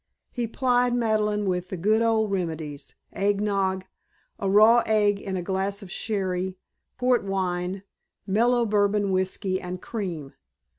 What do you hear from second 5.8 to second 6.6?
of sherry,